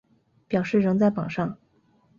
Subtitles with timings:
[0.47, 1.59] 表示仍在榜上